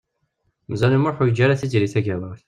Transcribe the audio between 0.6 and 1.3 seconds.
Meẓyan U Muḥ ur